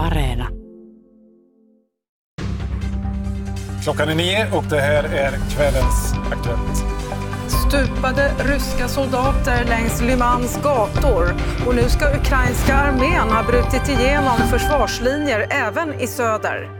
Areena. 0.00 0.48
Klockan 3.82 4.08
är 4.08 4.14
nio 4.14 4.52
och 4.52 4.64
det 4.70 4.80
här 4.80 5.04
är 5.04 5.32
kvällens 5.50 6.14
Aktuellt. 6.32 6.84
Stupade 7.68 8.32
ryska 8.38 8.88
soldater 8.88 9.64
längs 9.64 10.02
Limans 10.02 10.62
gator 10.62 11.34
och 11.66 11.74
nu 11.74 11.88
ska 11.88 12.16
ukrainska 12.16 12.74
armén 12.74 13.28
ha 13.28 13.42
brutit 13.42 13.88
igenom 13.88 14.36
försvarslinjer 14.50 15.46
även 15.50 16.00
i 16.00 16.06
söder. 16.06 16.70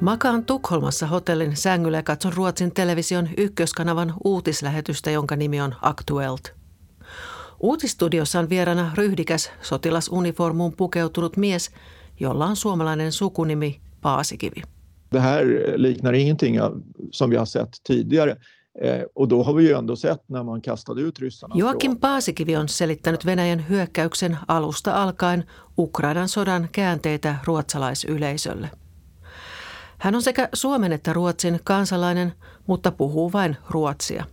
Makaan 0.00 0.44
Tukholmassa 0.44 1.06
hotellin 1.06 1.56
sängyllä 1.56 1.98
ja 1.98 2.02
katson 2.02 2.32
Ruotsin 2.32 2.70
television 2.70 3.28
ykköskanavan 3.36 4.14
uutislähetystä, 4.24 5.10
jonka 5.10 5.36
nimi 5.36 5.60
on 5.60 5.74
Aktuelt. 5.80 6.57
Uutistudiossa 7.60 8.38
on 8.38 8.48
vierana 8.48 8.90
ryhdikäs 8.94 9.50
sotilasuniformuun 9.62 10.72
pukeutunut 10.76 11.36
mies, 11.36 11.70
jolla 12.20 12.46
on 12.46 12.56
suomalainen 12.56 13.12
sukunimi 13.12 13.80
Paasikivi. 14.00 14.62
Det 15.12 15.20
här 15.20 15.44
liknar 15.76 16.14
ingenting 16.14 16.58
som 17.10 17.30
vi 17.30 17.36
har 17.36 17.46
sett 17.46 17.68
tidigare. 17.84 18.36
Eh, 18.80 19.02
och 19.14 19.28
då 19.28 19.42
har 19.42 19.54
vi 19.54 19.68
ju 19.68 19.72
ändå 19.72 19.96
sett 19.96 20.22
när 20.28 20.42
man 20.42 20.60
kastade 20.60 21.00
ut 21.00 21.18
ryssarna. 21.18 21.54
Joakim 21.58 21.96
Paasikivi 21.96 22.56
on 22.56 22.68
selittänyt 22.68 23.26
Venäjän 23.26 23.68
hyökkäyksen 23.68 24.38
alusta 24.48 24.92
alkaen 24.92 25.44
Ukrainan 25.78 26.28
sodan 26.28 26.68
käänteitä 26.72 27.36
ruotsalaisyleisölle. 27.44 28.70
Hän 29.98 30.14
on 30.14 30.22
sekä 30.22 30.48
Suomen 30.52 30.92
että 30.92 31.12
Ruotsin 31.12 31.60
kansalainen, 31.64 32.32
mutta 32.66 32.92
puhuu 32.92 33.32
vain 33.32 33.56
ruotsia. 33.70 34.24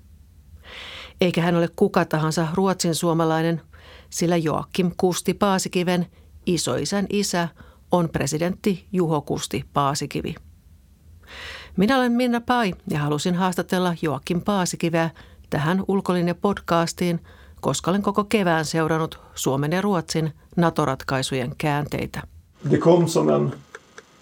Eikä 1.21 1.41
hän 1.41 1.55
ole 1.55 1.69
kuka 1.75 2.05
tahansa 2.05 2.47
ruotsin 2.53 2.95
suomalainen, 2.95 3.61
sillä 4.09 4.37
Joakim 4.37 4.91
Kusti 4.97 5.33
Paasikiven 5.33 6.05
isoisän 6.45 7.05
isä 7.09 7.47
on 7.91 8.09
presidentti 8.09 8.85
Juho 8.91 9.21
Kusti 9.21 9.65
Paasikivi. 9.73 10.35
Minä 11.77 11.97
olen 11.97 12.11
Minna 12.11 12.41
Pai 12.41 12.73
ja 12.89 12.99
halusin 12.99 13.35
haastatella 13.35 13.95
Joakim 14.01 14.41
Paasikiveä 14.41 15.09
tähän 15.49 15.79
ulkolinja-podcastiin, 15.87 17.19
koska 17.61 17.91
olen 17.91 18.01
koko 18.01 18.23
kevään 18.23 18.65
seurannut 18.65 19.19
Suomen 19.35 19.71
ja 19.71 19.81
Ruotsin 19.81 20.33
NATO-ratkaisujen 20.55 21.55
käänteitä. 21.57 22.21
Det 22.71 22.77
kom 22.77 23.07
som 23.07 23.29
en, 23.29 23.53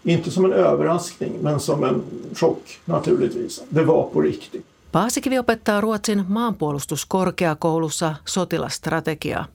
inte 0.06 0.32
som 0.32 0.46
en 0.46 0.54
överraskning, 0.54 1.42
men 1.42 1.60
som 1.60 1.84
en 1.84 2.04
chock 2.36 2.62
naturligtvis. 2.88 3.64
Det 3.76 3.88
var 3.88 4.04
på 4.04 4.22
riktigt. 4.22 4.66
Paasikivi 4.94 5.40
opettaa 5.40 5.82
Ruotsin 5.82 6.26
maanpuolustuskorkeakoulussa 6.28 8.16
sotilastrategiaa. 8.26 9.46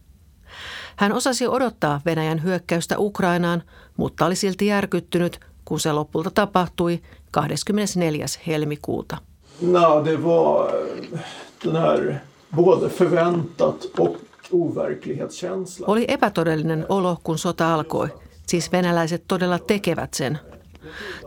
Hän 0.97 1.13
osasi 1.13 1.47
odottaa 1.47 2.01
Venäjän 2.05 2.43
hyökkäystä 2.43 2.99
Ukrainaan, 2.99 3.63
mutta 3.97 4.27
oli 4.27 4.37
silti 4.37 4.67
järkyttynyt, 4.67 5.41
kun 5.65 5.81
se 5.81 5.93
lopulta 5.93 6.31
tapahtui 6.31 7.01
24. 7.31 8.27
helmikuuta. 8.47 9.17
No, 9.61 10.05
det 10.05 10.25
var 10.25 10.71
eh, 10.75 11.21
den 11.65 11.77
här 11.77 12.15
både 12.57 12.89
förväntat 12.89 13.85
och 13.99 14.17
overklighetskänsla. 14.53 15.87
Oli 15.87 16.05
epätodellinen 16.09 16.87
olo, 16.89 17.17
kun 17.23 17.39
sota 17.39 17.75
alkoi. 17.75 18.09
Siis 18.47 18.73
venäläiset 18.73 19.25
todella 19.29 19.59
tekevät 19.59 20.15
sen. 20.15 20.39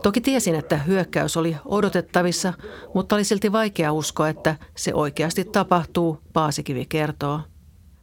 Toki 0.02 0.20
tiesin, 0.20 0.54
että 0.54 0.76
hyökkäys 0.76 1.36
oli 1.36 1.56
odotettavissa, 1.64 2.52
mutta 2.94 3.14
oli 3.14 3.24
silti 3.24 3.52
vaikea 3.52 3.92
uskoa, 3.92 4.28
että 4.28 4.56
se 4.76 4.94
oikeasti 4.94 5.44
tapahtuu, 5.44 6.18
Paasikivi 6.32 6.86
kertoo. 6.88 7.40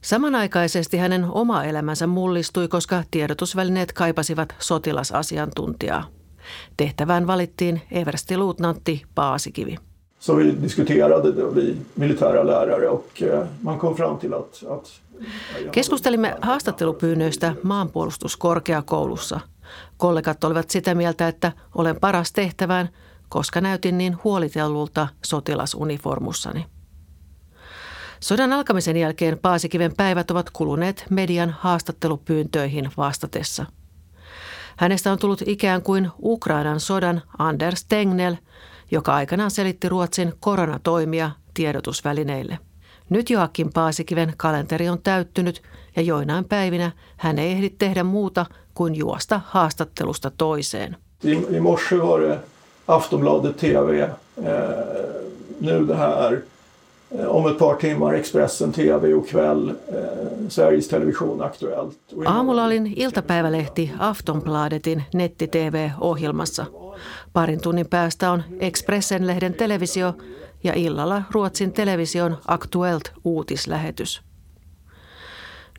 Samanaikaisesti 0.01 0.97
hänen 0.97 1.25
oma 1.25 1.63
elämänsä 1.63 2.07
mullistui, 2.07 2.67
koska 2.67 3.03
tiedotusvälineet 3.11 3.93
kaipasivat 3.93 4.55
sotilasasiantuntijaa. 4.59 6.07
Tehtävään 6.77 7.27
valittiin 7.27 7.81
everstiluutnantti 7.91 9.01
Paasikivi. 9.15 9.75
Så 10.19 10.35
vi 10.35 10.61
diskuterade 10.61 11.35
det, 11.35 11.55
vi 11.55 11.77
militära 11.95 12.47
lärare 12.47 12.89
och 12.89 13.21
eh, 13.21 13.47
man 13.63 13.79
kom 13.79 13.95
fram 13.95 14.17
till 14.17 14.33
att, 14.33 14.63
att 14.69 15.01
Keskustelimme 15.71 16.35
haastattelupyynnöistä 16.41 17.53
maanpuolustuskorkeakoulussa. 17.63 19.39
Kollegat 19.97 20.43
olivat 20.43 20.69
sitä 20.69 20.95
mieltä, 20.95 21.27
että 21.27 21.51
olen 21.75 21.99
paras 21.99 22.31
tehtävään, 22.31 22.89
koska 23.29 23.61
näytin 23.61 23.97
niin 23.97 24.17
huolitellulta 24.23 25.07
sotilasuniformussani. 25.25 26.65
Sodan 28.19 28.53
alkamisen 28.53 28.97
jälkeen 28.97 29.39
Paasikiven 29.39 29.95
päivät 29.97 30.31
ovat 30.31 30.49
kuluneet 30.49 31.05
median 31.09 31.49
haastattelupyyntöihin 31.59 32.91
vastatessa– 32.97 33.65
Hänestä 34.79 35.11
on 35.11 35.19
tullut 35.19 35.41
ikään 35.45 35.81
kuin 35.81 36.11
Ukrainan 36.23 36.79
sodan 36.79 37.21
Anders 37.37 37.85
Tegnell, 37.85 38.35
joka 38.91 39.15
aikanaan 39.15 39.51
selitti 39.51 39.89
Ruotsin 39.89 40.33
koronatoimia 40.39 41.31
tiedotusvälineille. 41.53 42.59
Nyt 43.09 43.29
Joakim 43.29 43.69
Paasikiven 43.73 44.33
kalenteri 44.37 44.89
on 44.89 45.01
täyttynyt 45.01 45.61
ja 45.95 46.01
joinain 46.01 46.45
päivinä 46.45 46.91
hän 47.17 47.39
ei 47.39 47.51
ehdi 47.51 47.69
tehdä 47.69 48.03
muuta 48.03 48.45
kuin 48.79 48.95
juosta 48.95 49.41
haastattelusta 49.45 50.31
toiseen. 50.37 50.97
I, 51.23 51.59
morse 51.59 51.97
var 51.97 52.19
det 52.19 52.39
Aftonbladet 52.87 53.57
TV. 53.57 53.99
Eh, 54.01 54.09
nu 55.59 55.85
det 55.85 55.95
här 55.95 56.41
Eh, 57.11 57.27
om 57.27 57.47
ett 57.47 57.57
par 57.57 57.75
timmar 57.75 58.13
Expressen 58.13 58.71
TV 58.71 59.13
och 59.13 59.27
kväll 59.27 59.69
eh, 59.69 59.75
Sveriges 60.49 60.87
Television 60.87 61.41
Aktuellt. 61.41 61.97
Aamulla 62.25 62.65
olin 62.65 62.93
iltapäivälehti 62.95 63.91
Aftonbladetin 63.99 65.03
netti-TV-ohjelmassa. 65.13 66.65
Parin 67.33 67.61
tunnin 67.61 67.89
päästä 67.89 68.31
on 68.31 68.43
Expressen-lehden 68.59 69.53
televisio 69.53 70.13
ja 70.63 70.73
illalla 70.73 71.23
Ruotsin 71.31 71.71
television 71.71 72.37
Aktuelt 72.47 73.11
uutislähetys. 73.23 74.28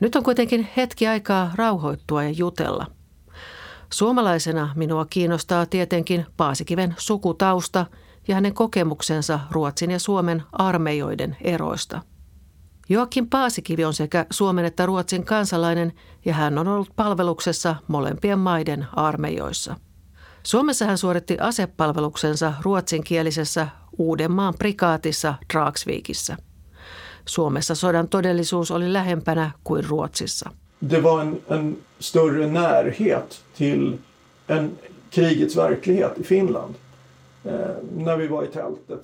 Nyt 0.00 0.16
on 0.16 0.22
kuitenkin 0.22 0.68
hetki 0.76 1.06
aikaa 1.06 1.50
rauhoittua 1.54 2.22
ja 2.22 2.30
jutella. 2.30 2.86
Suomalaisena 3.92 4.72
minua 4.76 5.06
kiinnostaa 5.10 5.66
tietenkin 5.66 6.26
Paasikiven 6.36 6.94
sukutausta– 6.98 7.86
ja 8.28 8.34
hänen 8.34 8.54
kokemuksensa 8.54 9.40
Ruotsin 9.50 9.90
ja 9.90 9.98
Suomen 9.98 10.42
armeijoiden 10.52 11.36
eroista. 11.40 12.02
Joakim 12.88 13.26
Paasikivi 13.30 13.84
on 13.84 13.94
sekä 13.94 14.26
Suomen 14.30 14.64
että 14.64 14.86
Ruotsin 14.86 15.24
kansalainen 15.24 15.92
ja 16.24 16.34
hän 16.34 16.58
on 16.58 16.68
ollut 16.68 16.96
palveluksessa 16.96 17.76
molempien 17.88 18.38
maiden 18.38 18.86
armeijoissa. 18.92 19.76
Suomessa 20.42 20.84
hän 20.84 20.98
suoritti 20.98 21.36
asepalveluksensa 21.40 22.52
ruotsinkielisessä 22.62 23.68
Uudenmaan 23.98 24.54
prikaatissa 24.58 25.34
Dragsvikissä. 25.52 26.36
Suomessa 27.26 27.74
sodan 27.74 28.08
todellisuus 28.08 28.70
oli 28.70 28.92
lähempänä 28.92 29.50
kuin 29.64 29.84
Ruotsissa. 29.84 30.50
Det 30.90 31.02
var 31.02 31.22
en, 31.22 31.42
en 31.50 31.78
större 32.00 32.46
närhet 32.46 33.40
till 33.58 33.98
en 34.48 34.78
krigets 35.10 35.56
verklighet 35.56 36.18
i 36.18 36.22
Finland. 36.22 36.74
Eh, 37.44 37.52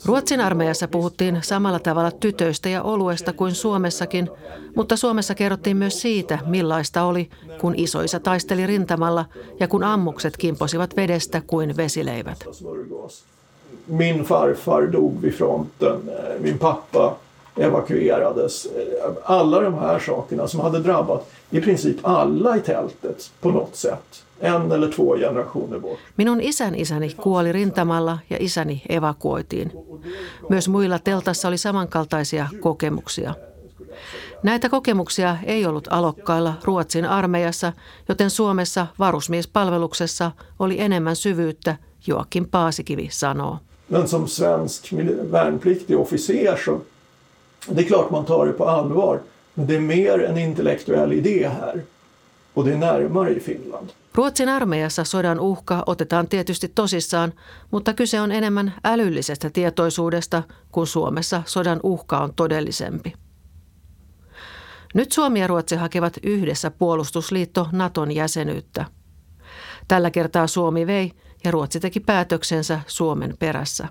Ruotsin 0.04 0.40
armeijassa 0.40 0.88
puhuttiin 0.88 1.38
samalla 1.42 1.78
tavalla 1.78 2.10
tytöistä 2.10 2.68
ja 2.68 2.82
oluesta 2.82 3.32
kuin 3.32 3.54
Suomessakin, 3.54 4.30
mutta 4.76 4.96
Suomessa 4.96 5.34
kerrottiin 5.34 5.76
myös 5.76 6.02
siitä, 6.02 6.38
millaista 6.46 7.02
oli, 7.02 7.30
kun 7.60 7.74
isoisa 7.76 8.20
taisteli 8.20 8.66
rintamalla 8.66 9.24
ja 9.60 9.68
kun 9.68 9.84
ammukset 9.84 10.36
kimposivat 10.36 10.96
vedestä 10.96 11.42
kuin 11.46 11.76
vesileivät. 11.76 12.38
Min 13.88 14.24
farfar 14.24 14.92
dog 14.92 15.22
vid 15.22 15.32
fronten, 15.32 15.96
eh, 16.08 16.40
min 16.40 16.58
pappa 16.58 17.18
evakuerades. 17.56 18.68
Alla 19.24 19.60
de 19.60 19.74
här 19.74 19.98
sakerna 19.98 20.48
som 20.48 20.60
hade 20.60 20.78
drabbat 20.80 21.30
i 21.50 21.60
princip 21.60 21.96
alla 22.02 22.56
i 22.56 22.60
tältet 22.60 23.30
på 23.40 23.50
något 23.50 23.76
sätt 23.76 24.22
en 24.40 24.72
eller 24.72 24.92
två 24.92 25.16
generationer 25.16 25.78
bort. 25.78 25.98
Minun 26.16 26.40
isän 26.40 26.74
isäni 26.74 27.10
kuoli 27.10 27.52
rintamalla 27.52 28.18
ja 28.30 28.36
isäni 28.40 28.82
evakuoitiin. 28.88 29.72
Myös 30.48 30.68
muilla 30.68 30.98
teltassa 30.98 31.48
oli 31.48 31.58
samankaltaisia 31.58 32.48
kokemuksia. 32.60 33.34
Näitä 34.42 34.68
kokemuksia 34.68 35.36
ei 35.44 35.66
ollut 35.66 35.88
alokkailla 35.90 36.54
Ruotsin 36.64 37.04
armeijassa, 37.04 37.72
joten 38.08 38.30
Suomessa 38.30 38.86
varusmiespalveluksessa 38.98 40.30
oli 40.58 40.80
enemmän 40.80 41.16
syvyyttä, 41.16 41.76
Joakim 42.06 42.46
Paasikivi 42.50 43.08
sanoo. 43.10 43.58
Men 43.88 44.08
som 44.08 44.28
svensk 44.28 44.92
värnpliktig 45.32 45.96
officer 45.96 46.56
så 46.56 46.80
det 47.68 47.82
är 47.82 47.86
klart 47.86 48.10
man 48.10 48.24
tar 48.24 48.46
det 48.46 48.52
på 48.52 48.68
allvar. 48.68 49.20
Men 49.54 49.66
det 49.66 49.76
är 49.76 49.80
mer 49.80 50.24
en 50.24 50.38
intellektuell 50.38 51.12
idé 51.12 51.48
här. 51.48 51.82
Och 52.54 52.64
det 52.64 52.72
är 52.72 52.76
närmare 52.76 53.30
i 53.30 53.40
Finland. 53.40 53.92
Ruotsin 54.14 54.48
armeijassa 54.48 55.04
sodan 55.04 55.40
uhka 55.40 55.82
otetaan 55.86 56.28
tietysti 56.28 56.68
tosissaan, 56.68 57.32
mutta 57.70 57.94
kyse 57.94 58.20
on 58.20 58.32
enemmän 58.32 58.74
älyllisestä 58.84 59.50
tietoisuudesta, 59.50 60.42
kun 60.72 60.86
Suomessa 60.86 61.42
sodan 61.46 61.80
uhka 61.82 62.18
on 62.18 62.34
todellisempi. 62.34 63.12
Nyt 64.94 65.12
Suomi 65.12 65.40
ja 65.40 65.46
Ruotsi 65.46 65.76
hakevat 65.76 66.18
yhdessä 66.22 66.70
puolustusliitto 66.70 67.68
Naton 67.72 68.12
jäsenyyttä. 68.12 68.84
Tällä 69.88 70.10
kertaa 70.10 70.46
Suomi 70.46 70.86
vei 70.86 71.12
ja 71.44 71.50
Ruotsi 71.50 71.80
teki 71.80 72.00
päätöksensä 72.00 72.80
Suomen 72.86 73.36
perässä. 73.38 73.88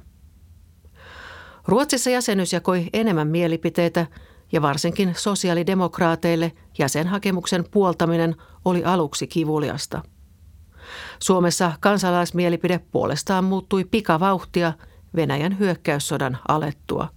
Ruotsissa 1.68 2.10
jäsenyys 2.10 2.54
jakoi 2.54 2.90
enemmän 2.94 3.28
mielipiteitä 3.28 4.08
ja 4.52 4.62
varsinkin 4.62 5.14
sosiaalidemokraateille 5.18 6.52
jäsenhakemuksen 6.78 7.66
puoltaminen 7.72 8.36
oli 8.66 8.84
aluksi 8.84 9.28
kivuliasta. 9.28 10.02
Suomessa 11.20 11.72
kansalaismielipide 11.80 12.80
puolestaan 12.92 13.44
muuttui 13.44 13.84
pikavauhtia 13.84 14.74
Venäjän 15.16 15.60
hyökkäyssodan 15.60 16.38
alettua. 16.48 17.08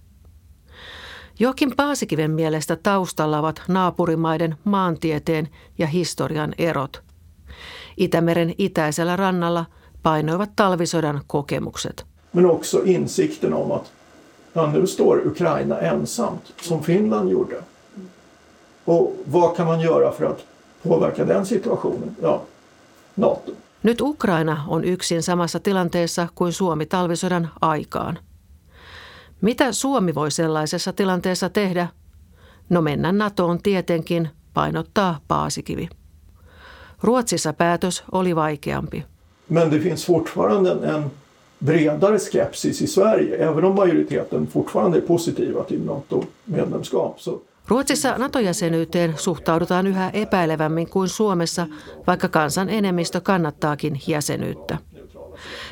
Jokin 1.39 1.75
Paasikiven 1.75 2.31
mielestä 2.31 2.75
taustalla 2.75 3.39
ovat 3.39 3.61
naapurimaiden 3.67 4.57
maantieteen 4.63 5.49
ja 5.77 5.87
historian 5.87 6.53
erot. 6.57 7.03
Itämeren 7.97 8.53
itäisellä 8.57 9.15
rannalla 9.15 9.65
painoivat 10.03 10.49
talvisodan 10.55 11.21
kokemukset. 11.27 12.05
Men 12.33 12.45
också 12.45 12.81
insikten 12.85 13.53
om 13.53 13.71
att 13.71 13.98
ja, 14.53 14.71
nu 14.71 14.87
står 14.87 15.27
Ukraina 15.27 15.79
ensamt, 15.79 16.53
som 16.61 16.83
Finland 16.83 17.29
gjorde. 17.29 17.55
Och 18.85 19.15
vad 19.25 19.55
kan 19.55 19.67
man 19.67 19.79
göra 19.81 20.11
för 20.11 20.25
att 20.25 20.45
påverka 20.83 21.25
den 21.25 21.45
situationen? 21.45 22.15
Ja, 22.21 22.41
NATO. 23.15 23.51
Nyt 23.81 24.01
Ukraina 24.01 24.65
on 24.67 24.83
yksin 24.83 25.23
samassa 25.23 25.59
tilanteessa 25.59 26.27
kuin 26.35 26.53
Suomi 26.53 26.85
talvisodan 26.85 27.49
aikaan. 27.61 28.19
Mitä 29.41 29.71
Suomi 29.71 30.15
voi 30.15 30.31
sellaisessa 30.31 30.93
tilanteessa 30.93 31.49
tehdä? 31.49 31.87
No 32.69 32.81
mennä 32.81 33.11
NATOon 33.11 33.61
tietenkin, 33.61 34.29
painottaa 34.53 35.19
Paasikivi. 35.27 35.89
Ruotsissa 37.03 37.53
päätös 37.53 38.03
oli 38.11 38.35
vaikeampi. 38.35 39.05
Men 39.49 39.71
det 39.71 39.79
finns 39.79 40.05
fortfarande 40.05 40.71
en 40.71 41.11
bredare 41.65 42.19
skepsis 42.19 42.81
i 42.81 42.87
Sverige, 42.87 43.37
även 43.37 43.65
om 43.65 43.75
majoriteten 43.75 44.47
fortfarande 44.47 44.97
är 44.97 45.01
positiva 45.01 45.63
till 45.63 45.85
NATO-medlemskap. 45.85 47.19
Så 47.19 47.41
Ruotsissa 47.67 48.17
NATO-jäsenyyteen 48.17 49.13
suhtaudutaan 49.17 49.87
yhä 49.87 50.09
epäilevämmin 50.09 50.89
kuin 50.89 51.09
Suomessa, 51.09 51.67
vaikka 52.07 52.27
kansan 52.27 52.69
enemmistö 52.69 53.21
kannattaakin 53.21 54.01
jäsenyyttä. 54.07 54.77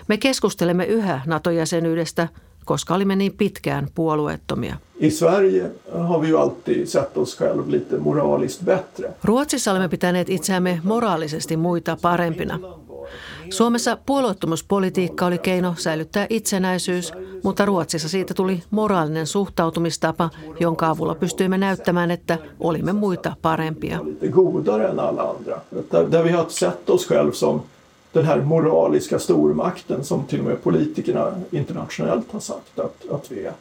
Me 0.08 0.18
keskustelemme 0.18 0.86
yhä 0.86 1.22
NATO-jäsenyydestä, 1.26 2.28
koska 2.66 2.96
olimme 2.96 3.16
niin 3.16 3.34
pitkään 3.34 3.88
puolueettomia. 3.96 4.76
I 5.00 5.12
Sverige 5.12 5.72
har 5.94 6.22
vi 6.22 6.28
ju 6.28 6.38
alltid 6.38 6.86
sett 6.86 7.18
oss 7.18 7.38
själv 7.38 7.70
lite 7.70 7.98
moraliskt 7.98 8.66
bättre. 8.66 9.10
Ruotsissa 9.24 9.72
olemme 9.72 9.90
pitäneet 9.90 10.30
itseämme 10.30 10.80
moraalisesti 10.84 11.58
muita 11.58 11.98
parempina. 12.02 12.60
Suomessa 13.50 13.98
puolueettomuuspolitiikka 14.06 15.26
oli 15.26 15.38
keino 15.38 15.76
säilyttää 15.78 16.28
itsenäisyys, 16.30 17.12
mutta 17.44 17.66
Ruotsissa 17.66 18.10
siitä 18.10 18.34
tuli 18.34 18.64
moraalinen 18.70 19.28
suhtautumistapa, 19.28 20.30
jonka 20.60 20.90
avulla 20.90 21.16
pystyimme 21.16 21.58
näyttämään, 21.58 22.12
että 22.12 22.38
olimme 22.60 22.94
muita 22.94 23.34
parempia. 23.42 24.00
Den 28.14 28.26
här 28.26 28.42
moraliska 28.42 29.20
stormakten 29.20 30.04
som 30.04 30.24
till 30.24 30.40
och 30.40 30.46
med 30.46 30.64
politikerna 30.64 31.32
internationellt 31.52 32.32
har 32.32 32.40
sagt 32.40 32.80
att, 32.80 32.96
att 33.12 33.32
vi 33.32 33.46
är. 33.46 33.54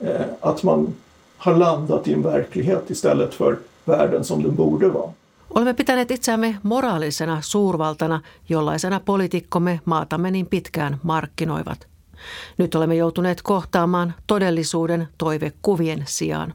Eh, 0.00 0.26
att 0.40 0.62
man 0.62 0.94
har 1.36 1.56
landat 1.56 2.08
i 2.08 2.12
en 2.12 2.22
verklighet 2.22 2.90
istället 2.90 3.34
för 3.34 3.58
världen 3.84 4.24
som 4.24 4.42
den 4.42 4.54
borde 4.54 4.88
vara. 4.88 5.10
Olemme 5.54 5.74
pitäneet 5.74 6.10
itseämme 6.10 6.58
moraalisena 6.62 7.38
suurvaltana, 7.40 8.20
jollaisena 8.48 9.00
poliitikkomme 9.00 9.80
maatamme 9.84 10.30
niin 10.30 10.46
pitkään 10.46 11.00
markkinoivat. 11.02 11.88
Nyt 12.58 12.74
olemme 12.74 12.94
joutuneet 12.94 13.42
kohtaamaan 13.42 14.14
todellisuuden 14.26 15.08
toivekuvien 15.18 16.02
sijaan. 16.06 16.54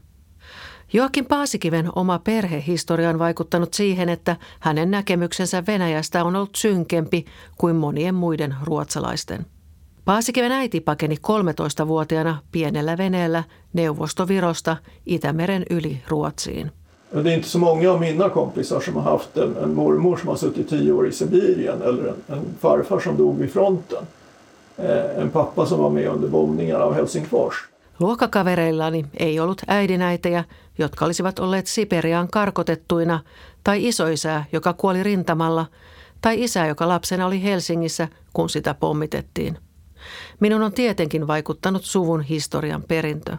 Joakin 0.92 1.26
Paasikiven 1.26 1.88
oma 1.94 2.18
perhehistoria 2.18 3.10
on 3.10 3.18
vaikuttanut 3.18 3.74
siihen, 3.74 4.08
että 4.08 4.36
hänen 4.60 4.90
näkemyksensä 4.90 5.62
Venäjästä 5.66 6.24
on 6.24 6.36
ollut 6.36 6.56
synkempi 6.56 7.24
kuin 7.58 7.76
monien 7.76 8.14
muiden 8.14 8.56
ruotsalaisten. 8.62 9.46
Paasikiven 10.04 10.52
äiti 10.52 10.80
pakeni 10.80 11.14
13-vuotiaana 11.14 12.42
pienellä 12.52 12.98
veneellä 12.98 13.44
Neuvostovirosta 13.72 14.76
Itämeren 15.06 15.64
yli 15.70 16.02
Ruotsiin. 16.08 16.72
Och 17.12 17.24
Det 17.24 17.32
är 17.32 17.36
inte 17.36 17.48
så 17.48 17.58
många 17.58 17.90
av 17.90 18.00
mina 18.00 18.28
kompisar 18.28 18.80
som 18.80 18.96
har 18.96 19.02
haft 19.02 19.36
en, 19.36 19.56
en 19.56 19.74
mormor 19.74 20.16
som 20.16 20.28
har 20.28 20.36
suttit 20.36 20.68
tio 20.68 20.92
år 20.92 21.08
i 21.08 21.12
Sibirien 21.12 21.82
eller 21.82 22.08
en, 22.08 22.36
en 22.36 22.54
farfar 22.60 23.00
som 23.00 23.16
dog 23.16 23.38
vid 23.38 23.52
fronten. 23.52 24.06
Eh, 24.78 25.22
en 25.22 25.30
pappa 25.30 25.66
som 25.66 25.78
var 25.78 25.90
med 25.90 26.08
under 26.08 26.28
bombningarna 26.28 26.84
av 26.84 26.94
Helsingfors. 26.94 27.54
Luokkakavereillani 27.98 29.06
ei 29.18 29.40
ollut 29.40 29.62
äidinäitejä, 29.66 30.44
jotka 30.78 31.04
olisivat 31.04 31.38
olleet 31.38 31.66
Siperiaan 31.66 32.28
karkotettuina, 32.28 33.20
tai 33.64 33.86
isoisää, 33.86 34.44
joka 34.52 34.72
kuoli 34.72 35.02
rintamalla, 35.02 35.66
tai 36.20 36.44
isää, 36.44 36.66
joka 36.66 36.88
lapsena 36.88 37.26
oli 37.26 37.42
Helsingissä, 37.42 38.08
kun 38.32 38.48
sitä 38.48 38.74
pommitettiin. 38.74 39.58
Minun 40.40 40.62
on 40.62 40.72
tietenkin 40.72 41.26
vaikuttanut 41.26 41.84
suvun 41.84 42.20
historian 42.20 42.82
perintö. 42.82 43.36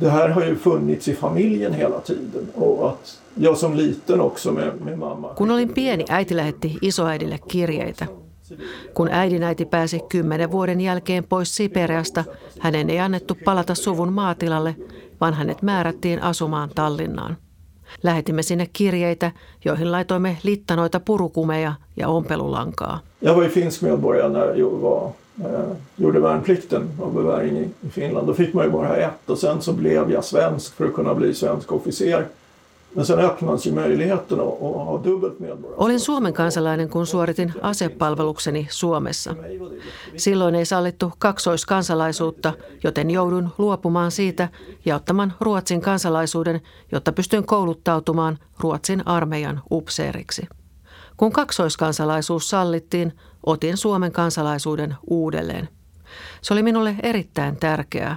Det 0.00 0.10
här 0.10 0.28
har 0.28 0.44
ju 0.44 0.56
funnits 0.56 1.08
i 1.08 1.14
familjen 1.14 1.72
hela 1.74 2.00
tiden 2.00 2.48
och 2.54 2.88
att 2.90 3.18
jag 3.34 3.56
som 3.58 3.74
liten 3.74 4.20
också 4.20 4.52
med, 4.52 4.80
med 4.84 4.98
mamma. 4.98 5.28
Kun 5.36 5.50
olin 5.50 5.68
pieni, 5.68 6.04
äiti 6.08 6.36
lähetti 6.36 6.78
isoäidille 6.82 7.38
kirjeitä. 7.48 8.06
Kun 8.94 9.08
äidinäiti 9.08 9.64
pääsi 9.64 10.00
kymmenen 10.12 10.52
vuoden 10.52 10.80
jälkeen 10.80 11.24
pois 11.24 11.56
Siperiasta, 11.56 12.24
hänen 12.58 12.90
ei 12.90 12.98
annettu 13.00 13.36
palata 13.44 13.74
suvun 13.74 14.12
maatilalle, 14.12 14.76
vaan 15.20 15.34
hänet 15.34 15.62
määrättiin 15.62 16.22
asumaan 16.22 16.70
Tallinnaan. 16.74 17.36
Lähetimme 18.02 18.42
sinne 18.42 18.68
kirjeitä, 18.72 19.30
joihin 19.64 19.92
laitoimme 19.92 20.38
littanoita 20.42 21.00
purukumeja 21.00 21.72
ja 21.96 22.08
ompelulankaa. 22.08 23.00
Jag 23.22 23.34
var 23.34 23.42
ju 23.42 23.48
finsk 23.50 23.82
medborgare 23.82 24.28
när 24.28 24.54
jag 24.54 24.70
var, 24.70 25.10
eh, 25.44 25.76
gjorde 25.96 26.20
värnplikten 26.20 26.88
av 27.02 27.14
beväring 27.14 27.56
i, 27.56 27.68
i 27.86 27.90
Finland. 27.90 28.26
Då 28.26 28.34
fick 28.34 28.54
man 28.54 28.64
ju 28.64 28.70
bara 28.70 28.96
ett 28.96 29.30
och 29.30 29.38
sen 29.38 29.62
så 29.62 29.72
blev 29.72 30.12
jag 30.12 30.24
svensk 30.24 30.74
för 30.74 30.86
att 30.86 30.94
kunna 30.94 31.14
bli 31.14 31.34
svensk 31.34 31.72
officer. 31.72 32.26
Men 32.92 33.06
sen 33.06 33.18
öppnades 33.18 33.66
ju 33.66 33.72
möjligheten 33.72 34.40
att, 34.40 34.46
att 34.46 34.60
ha 34.60 35.00
dubbelt 35.04 35.40
medborgarskap. 35.40 35.84
Olin 35.84 36.00
Suomen 36.00 36.32
kansalainen, 36.32 36.88
kun 36.88 37.06
suoritin 37.06 37.52
asepalvelukseni 37.62 38.66
Suomessa. 38.70 39.34
Silloin 40.16 40.54
ei 40.54 40.64
sallittu 40.64 41.12
kaksoiskansalaisuutta, 41.18 42.52
joten 42.84 43.10
joudun 43.10 43.48
luopumaan 43.58 44.10
siitä 44.10 44.48
ja 44.84 44.96
ottamaan 44.96 45.32
Ruotsin 45.40 45.80
kansalaisuuden, 45.80 46.60
jotta 46.92 47.12
pystyn 47.12 47.44
kouluttautumaan 47.44 48.38
Ruotsin 48.60 49.06
armeijan 49.06 49.62
upseeriksi. 49.70 50.48
Kun 51.18 51.32
kaksoiskansalaisuus 51.32 52.50
sallittiin, 52.50 53.12
otin 53.46 53.76
Suomen 53.76 54.12
kansalaisuuden 54.12 54.96
uudelleen. 55.10 55.68
Se 56.42 56.54
oli 56.54 56.62
minulle 56.62 56.96
erittäin 57.02 57.56
tärkeää. 57.56 58.16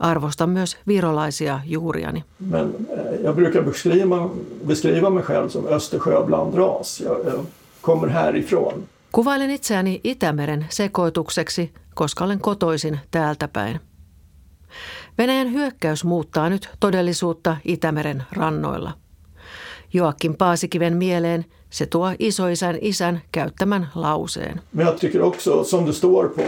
Arvostan 0.00 0.50
myös 0.50 0.76
virolaisia 0.86 1.60
juuriani. 1.64 2.24
Men 2.50 2.74
eh, 2.90 3.20
jag 3.22 3.36
brukar 3.36 3.62
beskriva, 3.62 4.30
beskriva 4.66 5.10
mig 5.10 5.24
själv 5.24 5.48
som 5.48 5.66
Östersjöblandras. 5.66 7.00
Jag, 7.00 7.26
jag 7.26 7.44
kommer 7.82 8.08
härifrån. 8.08 8.88
Kuvailen 9.12 9.50
itseäni 9.50 10.00
Itämeren 10.04 10.66
sekoitukseksi, 10.68 11.72
koska 11.94 12.24
olen 12.24 12.40
kotoisin 12.40 13.00
täältä 13.10 13.48
päin. 13.48 13.80
Venäjän 15.18 15.52
hyökkäys 15.52 16.04
muuttaa 16.04 16.48
nyt 16.48 16.70
todellisuutta 16.80 17.56
Itämeren 17.64 18.22
rannoilla. 18.32 18.92
Joakim 19.92 20.34
Paasikiven 20.36 20.96
mieleen 20.96 21.44
se 21.70 21.86
tuo 21.86 22.12
isoisän 22.18 22.78
isän 22.80 23.22
käyttämän 23.32 23.88
lauseen. 23.94 24.60
Men 24.72 24.86
jag 24.86 24.98
tycker 24.98 25.22
också, 25.22 25.64
som 25.64 25.86
det 25.86 25.92
står 25.92 26.28
på, 26.28 26.42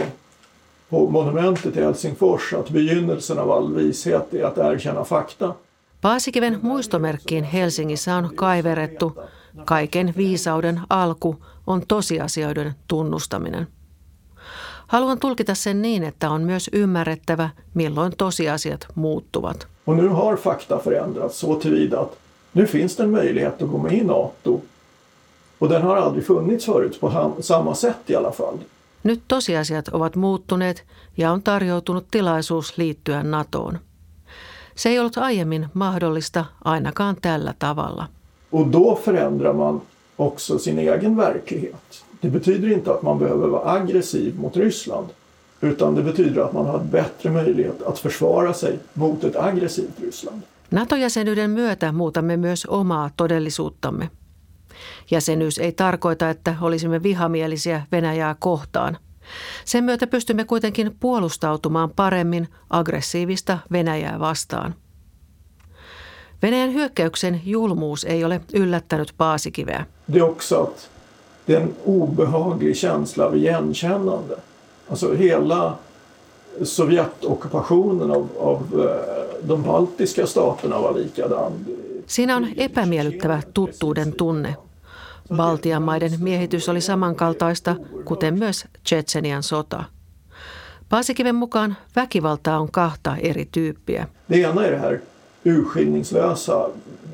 på 0.89 1.09
monumentet 1.09 1.77
i 1.77 1.81
Helsingfors, 1.81 2.53
att 2.53 2.69
begynnelsen 2.69 3.39
av 3.39 3.51
all 3.51 3.75
vishet 3.75 4.33
är 4.33 4.45
att 4.45 4.57
erkänna 4.57 5.03
fakta. 5.03 5.55
Paasikiven 6.01 6.59
muistomerkkiin 6.61 7.43
Helsingissä 7.43 8.15
on 8.15 8.29
kaiverettu 8.35 9.23
kaiken 9.65 10.13
viisauden 10.17 10.81
alku 10.89 11.35
on 11.67 11.81
tosiasioiden 11.87 12.75
tunnustaminen. 12.87 13.67
Haluan 14.87 15.19
tulkita 15.19 15.55
sen 15.55 15.81
niin, 15.81 16.03
että 16.03 16.29
on 16.29 16.41
myös 16.41 16.69
ymmärrettävä, 16.73 17.49
milloin 17.73 18.13
tosiasiat 18.17 18.87
muuttuvat. 18.95 19.67
Och 19.87 19.95
nu 19.95 20.09
har 20.09 20.37
fakta 20.37 20.79
förändrats 20.79 21.39
så 21.39 21.55
tillvida 21.55 21.99
att 21.99 22.17
nu 22.51 22.67
finns 22.67 22.95
det 22.95 23.03
en 23.03 23.11
möjlighet 23.11 23.61
att 23.61 23.69
gå 23.69 23.77
med 23.77 23.93
i 23.93 24.03
NATO. 24.03 24.61
Och 25.57 25.69
den 25.69 25.81
har 25.81 25.97
aldrig 25.97 26.25
funnits 26.25 26.65
förut 26.65 26.99
på 26.99 27.33
samma 27.41 27.75
sätt 27.75 27.97
i 28.05 28.15
alla 28.15 28.31
fall. 28.31 28.57
Nyt 29.01 29.27
tosiasiat 29.27 29.87
ovat 29.87 30.15
muuttuneet 30.15 30.83
ja 31.15 31.31
on 31.31 31.41
tarjoutunut 31.41 32.11
tilaisuus 32.11 32.77
liittyä 32.77 33.23
NATOon. 33.23 33.77
Se 34.75 34.89
ei 34.89 34.99
ollut 34.99 35.17
aiemmin 35.17 35.67
mahdollista 35.73 36.45
ainakaan 36.63 37.15
tällä 37.21 37.53
tavalla. 37.59 38.07
Och 38.49 38.67
då 38.67 38.95
förändrar 38.95 39.53
man 39.53 39.81
också 40.15 40.59
sin 40.59 40.79
egen 40.79 41.17
verklighet. 41.17 42.03
Det 42.21 42.29
betyder 42.29 42.71
inte 42.71 42.91
att 42.91 43.01
man 43.01 43.19
behöver 43.19 43.47
vara 43.47 43.71
aggressiv 43.71 44.39
mot 44.39 44.57
Ryssland. 44.57 45.07
Utan 45.61 45.95
det 45.95 46.03
betyder 46.03 46.41
att 46.41 46.53
man 46.53 46.65
har 46.65 46.79
bättre 46.79 47.29
möjlighet 47.29 47.81
att 47.81 47.99
försvara 47.99 48.53
sig 48.53 48.79
mot 48.93 49.23
ett 49.23 49.35
aggressivt 49.35 49.99
Ryssland. 50.01 50.41
NATO-jäsenyyden 50.71 51.49
myötä 51.49 51.91
muutamme 51.91 52.37
myös 52.37 52.65
omaa 52.65 53.09
todellisuuttamme. 53.17 54.09
Jäsenyys 55.11 55.57
ei 55.57 55.71
tarkoita, 55.71 56.29
että 56.29 56.55
olisimme 56.61 57.03
vihamielisiä 57.03 57.81
Venäjää 57.91 58.35
kohtaan. 58.39 58.97
Sen 59.65 59.83
myötä 59.83 60.07
pystymme 60.07 60.45
kuitenkin 60.45 60.95
puolustautumaan 60.99 61.89
paremmin 61.95 62.47
aggressiivista 62.69 63.57
Venäjää 63.71 64.19
vastaan. 64.19 64.75
Venäjän 66.41 66.73
hyökkäyksen 66.73 67.41
julmuus 67.45 68.03
ei 68.03 68.23
ole 68.23 68.41
yllättänyt 68.53 69.13
Paasikiveä. 69.17 69.85
Det 70.13 70.19
är 70.19 70.29
också 70.29 70.63
att 70.63 70.89
det 71.47 71.53
är 71.55 71.61
en 71.61 71.75
obehaglig 71.85 72.75
känsla 72.75 73.25
av 73.25 73.35
igenkännande. 73.37 74.35
Alltså 74.89 75.13
hela 75.13 75.77
Sovjetockupationen 76.63 78.11
av, 78.11 78.29
av 78.39 78.79
eh, 78.79 79.20
de 79.47 79.63
baltiska 79.63 80.25
staterna 80.25 80.81
var 80.81 80.95
likadan. 80.95 81.53
Siinä 82.07 82.35
on 82.35 82.47
epämiellyttävä 82.57 83.41
tuttuuden 83.53 84.13
tunne. 84.13 84.55
Baltian 85.35 85.83
maiden 85.83 86.11
miehitys 86.19 86.69
oli 86.69 86.81
samankaltaista, 86.81 87.75
kuten 88.05 88.39
myös 88.39 88.65
Tsetsenian 88.83 89.43
sota. 89.43 89.83
Paasikiven 90.89 91.35
mukaan 91.35 91.77
väkivaltaa 91.95 92.59
on 92.59 92.71
kahta 92.71 93.15
eri 93.17 93.47
tyyppiä. 93.51 94.07
Det 94.29 94.41
ena 94.41 94.65
är 94.65 94.71
det 94.71 94.77
här 94.77 94.99
urskillningslösa 95.45 96.69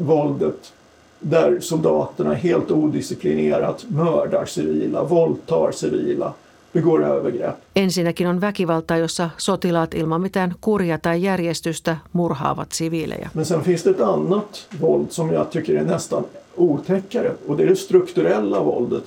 våldet 0.07 0.73
där 1.19 1.59
soldaterna 1.59 2.33
helt 2.33 2.71
odisciplinerat 2.71 3.85
mördar 3.89 4.45
civila, 4.45 5.03
våldtar 5.03 5.71
civila, 5.71 6.33
begår 6.77 7.03
övergrepp. 7.03 7.57
Ensinnäkin 7.75 8.27
on 8.27 8.41
väkivaltaa, 8.41 8.97
jossa 8.97 9.29
sotilaat 9.37 9.93
ilman 9.93 10.21
mitään 10.21 10.55
kuria 10.61 10.97
tai 10.97 11.23
järjestystä 11.23 11.97
murhaavat 12.13 12.71
siviilejä. 12.71 13.29
Men 13.33 13.45
sen 13.45 13.61
finns 13.61 13.83
det 13.83 13.89
ett 13.89 14.01
annat 14.01 14.67
våld 14.81 15.07
som 15.09 15.33
jag 15.33 15.49
tycker 15.49 15.75
är 15.75 15.83
nästan 15.83 16.25
otäckare 16.57 17.31
och 17.47 17.57
det 17.57 17.63
är 17.63 17.69
det 17.69 17.75
strukturella 17.75 18.63
våldet 18.63 19.03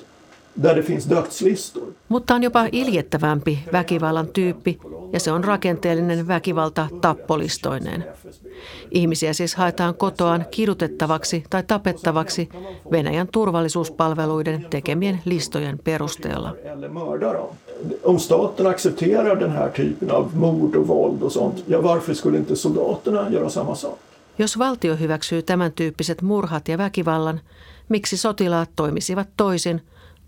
där 0.63 0.75
det 0.75 0.83
finns 0.83 1.11
dödslistor. 1.11 1.83
Mutta 2.09 2.35
on 2.35 2.43
jopa 2.43 2.67
iljettävämpi 2.73 3.65
väkivallan 3.73 4.29
tyyppi, 4.29 4.79
ja 5.13 5.21
se 5.21 5.33
on 5.33 5.45
rakenteellinen 5.45 6.29
väkivalta 6.29 6.89
tappolistoineen. 7.01 8.05
Ihmisiä 8.91 9.33
siis 9.33 9.55
haetaan 9.55 9.95
kotoaan 9.95 10.47
kidutettavaksi 10.51 11.45
tai 11.51 11.63
tapettavaksi 11.63 12.49
Venäjän 12.91 13.29
turvallisuuspalveluiden 13.29 14.67
tekemien 14.71 15.21
listojen 15.25 15.79
perusteella. 15.79 16.55
Om 18.03 18.19
staten 18.19 18.67
accepterar 18.67 19.41
den 19.41 19.51
här 19.51 19.71
typen 19.71 20.11
av 20.11 20.37
mord 20.37 20.77
och 20.77 20.89
våld 20.89 21.23
och 21.23 21.33
sånt, 21.33 21.65
ja 21.67 21.83
varför 21.83 22.15
skulle 22.15 22.39
inte 22.39 22.57
soldaterna 22.57 23.31
göra 23.31 23.51
samma 23.51 23.75
sak? 23.75 23.99
Jos 24.39 24.59
valtio 24.59 24.97
hyväksyy 24.97 25.43
tämän 25.43 25.73
tyyppiset 25.73 26.23
murhat 26.23 26.69
ja 26.69 26.79
väkivallan, 26.79 27.41
miksi 27.89 28.17
sotilaat 28.17 28.71
toimisivat 28.77 29.29
toisin, 29.37 29.81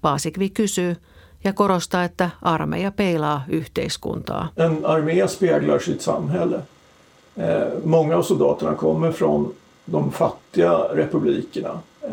Paasikvi 0.03 0.51
kysyy 0.51 0.97
ja 1.45 1.53
korostaa, 1.53 2.05
että 2.05 2.31
armeija 2.43 2.93
peilaa 2.93 3.45
yhteiskuntaa. 3.49 4.49
En 4.57 4.79
armé 4.85 5.29
speglar 5.29 5.81
sitt 5.81 6.01
samhälle. 6.01 6.57
Eh, 7.37 7.83
många 7.85 8.17
av 8.17 8.23
soldaterna 8.23 8.75
kommer 8.75 9.13
från 9.13 9.55
de 9.93 10.11
fattiga 10.11 10.89
republikerna. 10.93 11.81
Eh, 12.03 12.11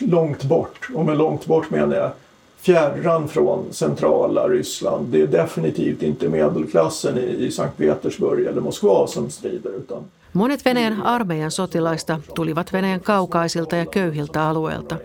långt 0.00 0.44
bort, 0.44 0.88
och 0.94 1.04
med 1.04 1.18
långt 1.18 1.46
bort 1.46 1.70
menar 1.70 1.96
jag 1.96 2.10
fjärran 2.56 3.28
från 3.28 3.72
centrala 3.72 4.48
Ryssland. 4.48 5.06
Det 5.08 5.20
är 5.20 5.26
definitivt 5.26 6.02
inte 6.02 6.28
medelklassen 6.28 7.18
i, 7.18 7.46
i 7.46 7.50
Sankt 7.50 7.78
Petersburg 7.78 8.46
eller 8.46 8.60
Moskva 8.60 9.06
som 9.06 9.30
strider. 9.30 9.70
Utan 9.70 10.04
Monet 10.32 10.66
Venäjän 10.66 11.02
armeijan 11.02 11.50
sotilaista 11.50 12.20
tulivat 12.34 12.72
Venäjän 12.72 13.00
kaukaisilta 13.00 13.76
ja 13.76 13.86
köyhiltä 13.86 14.48
alueilta. 14.48 14.96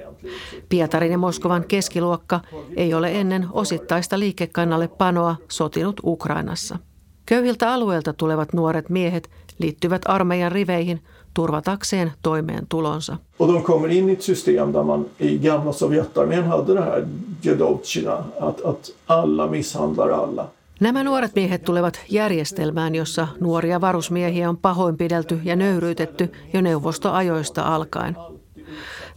Pietarin 0.69 1.11
ja 1.11 1.17
Moskovan 1.17 1.65
keskiluokka 1.67 2.39
ei 2.75 2.93
ole 2.93 3.19
ennen 3.19 3.47
osittaista 3.51 4.19
liikekannalle 4.19 4.87
panoa 4.87 5.35
sotinut 5.47 5.99
Ukrainassa. 6.03 6.79
Köyhiltä 7.25 7.73
alueilta 7.73 8.13
tulevat 8.13 8.53
nuoret 8.53 8.89
miehet 8.89 9.29
liittyvät 9.59 10.01
armeijan 10.05 10.51
riveihin 10.51 11.01
turvatakseen 11.33 12.11
toimeentulonsa. 12.21 13.17
Och 13.39 13.53
de 13.53 13.61
kommer 13.63 13.91
in 13.91 14.09
i 14.09 14.13
ett 14.13 14.21
system 14.21 14.73
där 14.73 14.83
man 14.83 15.05
i 15.19 15.37
gamla 15.37 15.73
Sovjetarmén 15.73 16.43
hade 16.43 16.73
det 16.73 16.81
här 16.81 17.07
Jedovtjina, 17.41 18.23
att, 18.39 18.61
att 18.61 18.91
alla 19.07 19.47
misshandlar 19.47 20.09
alla. 20.09 20.49
Nämä 20.79 21.03
nuoret 21.03 21.35
miehet 21.35 21.63
tulevat 21.63 21.99
järjestelmään, 22.09 22.95
jossa 22.95 23.27
nuoria 23.39 23.81
varusmiehiä 23.81 24.49
on 24.49 24.57
pahoinpidelty 24.57 25.39
ja 25.43 25.55
nöyryytetty 25.55 26.31
jo 26.53 26.61
neuvostoajoista 26.61 27.61
alkaen. 27.61 28.17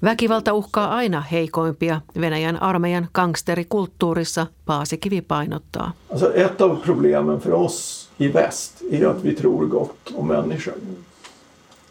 Väkivalta 0.03 0.53
uhkaa 0.53 0.95
aina 0.95 1.21
heikoimpia 1.21 2.01
Venäjän 2.21 2.63
armeijan 2.63 3.09
gangsterikulttuurissa, 3.15 4.47
Paasikivi 4.67 5.21
painottaa. 5.21 5.93
Alltså 6.13 6.35
ett 6.35 6.61
av 6.61 6.77
problemen 6.77 7.41
för 7.41 7.53
oss 7.53 8.09
i 8.19 8.29
väst 8.29 8.83
är 8.91 9.07
att 9.07 9.25
vi 9.25 9.35
tror 9.35 9.67
gott 9.67 10.13
om 10.15 10.29
människor. 10.29 10.75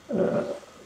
Eh, 0.10 0.20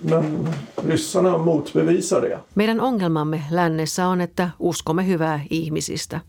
Men 0.03 0.49
ryssarna 0.87 1.37
motbevisar 1.37 2.21
det. 2.21 2.39
Meidän 2.55 2.81
ongelmamme 2.81 3.43
lännessä 3.51 4.07
on, 4.07 4.21
että 4.21 4.49
uskomme 4.59 5.07
hyvää 5.07 5.39
ihmisistä. 5.49 6.19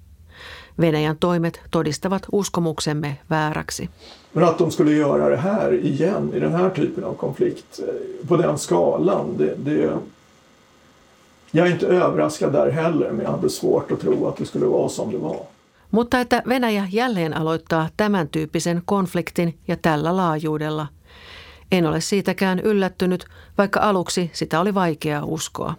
Venäjän 0.80 1.16
toimet 1.20 1.60
todistavat 1.70 2.26
uskomuksemme 2.32 3.18
vääräksi. 3.30 3.90
Men 4.34 4.44
att 4.44 4.58
de 4.58 4.70
skulle 4.70 4.92
göra 4.92 5.28
det 5.28 5.36
här 5.36 5.74
igen 5.74 6.30
i 6.34 6.40
den 6.40 6.52
här 6.52 6.70
typen 6.70 7.04
av 7.04 7.14
konflikt 7.14 7.80
eh, 7.80 8.28
på 8.28 8.36
den 8.36 8.58
skalan, 8.58 9.38
det, 9.38 9.54
det, 9.64 9.98
jag 11.56 11.66
är 11.66 11.72
inte 11.72 11.86
överraskad 11.86 12.52
där 12.52 12.70
heller 12.70 13.12
men 13.12 13.24
jag 13.24 13.32
hade 13.32 13.50
svårt 13.50 13.90
att 13.90 14.00
tro 14.00 14.28
att 14.28 14.36
det 14.36 14.46
skulle 14.46 14.66
vara 14.66 14.88
som 14.88 15.12
det 15.12 15.18
var. 15.18 15.40
Mutta 15.90 16.20
että 16.20 16.42
Venäjä 16.48 16.88
jälleen 16.92 17.36
aloittaa 17.36 17.88
tämän 17.96 18.28
tyyppisen 18.28 18.82
konfliktin 18.84 19.58
ja 19.68 19.76
tällä 19.76 20.16
laajuudella. 20.16 20.86
En 21.72 21.86
ole 21.86 22.00
siitäkään 22.00 22.58
yllättynyt, 22.60 23.24
vaikka 23.58 23.80
aluksi 23.80 24.30
sitä 24.32 24.60
oli 24.60 24.74
vaikea 24.74 25.24
uskoa. 25.24 25.74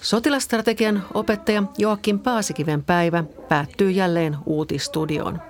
Sotilastrategian 0.00 1.02
opettaja 1.14 1.62
Joakim 1.78 2.18
Paasikiven 2.18 2.84
päivä 2.84 3.24
päättyy 3.48 3.90
jälleen 3.90 4.36
uutistudioon. 4.46 5.49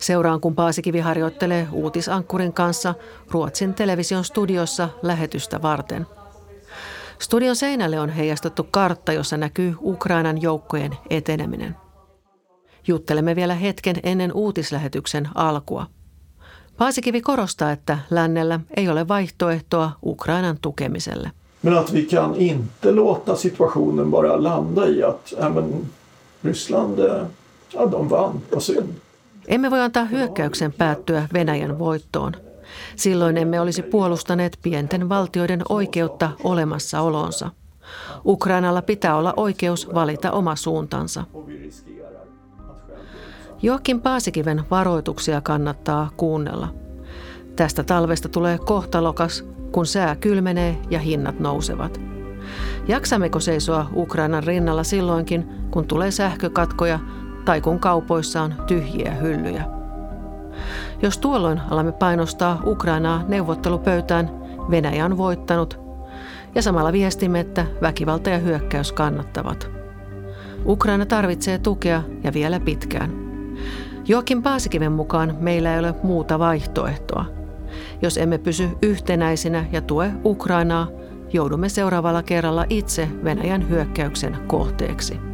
Seuraan, 0.00 0.40
kun 0.40 0.54
Paasikivi 0.54 1.00
harjoittelee 1.00 1.68
uutisankkurin 1.72 2.52
kanssa 2.52 2.94
Ruotsin 3.30 3.74
television 3.74 4.24
studiossa 4.24 4.88
lähetystä 5.02 5.62
varten. 5.62 6.06
Studion 7.18 7.56
seinälle 7.56 8.00
on 8.00 8.08
heijastettu 8.08 8.66
kartta, 8.70 9.12
jossa 9.12 9.36
näkyy 9.36 9.74
Ukrainan 9.82 10.42
joukkojen 10.42 10.96
eteneminen. 11.10 11.76
Juttelemme 12.86 13.36
vielä 13.36 13.54
hetken 13.54 13.96
ennen 14.02 14.32
uutislähetyksen 14.32 15.28
alkua. 15.34 15.86
Paasikivi 16.78 17.20
korostaa, 17.20 17.72
että 17.72 17.98
lännellä 18.10 18.60
ei 18.76 18.88
ole 18.88 19.08
vaihtoehtoa 19.08 19.90
Ukrainan 20.02 20.58
tukemiselle. 20.60 21.30
Men 21.62 21.78
att 21.78 21.92
vi 21.92 22.02
kan 22.02 22.34
inte 22.34 22.92
låta 22.92 23.36
situationen 23.36 24.10
bara 24.10 24.42
landa 24.42 24.86
i 24.86 25.02
att 25.02 25.32
ja, 25.40 25.48
men, 25.48 25.90
Ryssland, 26.44 26.98
eh, 26.98 27.26
ja 27.74 27.90
de 27.90 28.10
vann, 28.10 28.40
vad 28.50 28.62
synd. 28.62 28.94
Emme 29.50 29.70
voi 29.70 29.80
antaa 29.80 30.04
hyökkäyksen 30.04 30.72
päättyä 30.72 31.28
Venäjän 31.32 31.78
voittoon. 31.78 32.32
Silloin 32.96 33.36
emme 33.36 33.60
olisi 33.60 33.82
puolustaneet 33.82 34.58
pienten 34.62 35.08
valtioiden 35.08 35.62
oikeutta 35.68 36.30
olemassaolonsa. 36.44 37.50
Ukrainalla 38.24 38.82
pitää 38.82 39.16
olla 39.16 39.34
oikeus 39.36 39.94
valita 39.94 40.30
oma 40.30 40.56
suuntansa. 40.56 41.24
Joakim 43.62 44.00
Paasikiven 44.00 44.64
varoituksia 44.70 45.40
kannattaa 45.40 46.10
kuunnella. 46.16 46.74
Tästä 47.56 47.82
talvesta 47.82 48.28
tulee 48.28 48.58
kohtalokas, 48.58 49.44
kun 49.72 49.86
sää 49.86 50.16
kylmenee 50.16 50.78
ja 50.90 50.98
hinnat 50.98 51.40
nousevat. 51.40 52.00
Jaksammeko 52.88 53.40
seisoa 53.40 53.86
Ukrainan 53.94 54.44
rinnalla 54.44 54.84
silloinkin, 54.84 55.48
kun 55.70 55.86
tulee 55.86 56.10
sähkökatkoja 56.10 56.98
tai 57.44 57.60
kun 57.60 57.80
kaupoissa 57.80 58.42
on 58.42 58.54
tyhjiä 58.66 59.14
hyllyjä? 59.14 59.64
Jos 61.02 61.18
tuolloin 61.18 61.60
alamme 61.70 61.92
painostaa 61.92 62.62
Ukrainaa 62.66 63.24
neuvottelupöytään, 63.28 64.30
Venäjä 64.70 65.04
on 65.04 65.18
voittanut 65.18 65.80
ja 66.54 66.62
samalla 66.62 66.92
viestimme, 66.92 67.40
että 67.40 67.66
väkivalta 67.82 68.30
ja 68.30 68.38
hyökkäys 68.38 68.92
kannattavat. 68.92 69.70
Ukraina 70.66 71.06
tarvitsee 71.06 71.58
tukea 71.58 72.02
ja 72.24 72.32
vielä 72.32 72.60
pitkään. 72.60 73.10
Joakim 74.08 74.42
Paasikiven 74.42 74.92
mukaan 74.92 75.36
meillä 75.40 75.74
ei 75.74 75.78
ole 75.78 75.94
muuta 76.02 76.38
vaihtoehtoa. 76.38 77.24
Jos 78.02 78.18
emme 78.18 78.38
pysy 78.38 78.68
yhtenäisinä 78.82 79.64
ja 79.72 79.80
tue 79.80 80.12
Ukrainaa, 80.24 80.88
joudumme 81.32 81.68
seuraavalla 81.68 82.22
kerralla 82.22 82.64
itse 82.68 83.08
Venäjän 83.24 83.68
hyökkäyksen 83.68 84.36
kohteeksi. 84.46 85.29